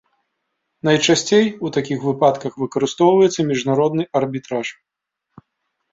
Найчасцей 0.87 1.43
у 1.67 1.71
такіх 1.75 1.99
выпадках 2.07 2.57
выкарыстоўваецца 2.63 3.47
міжнародны 3.53 4.03
арбітраж. 4.21 4.67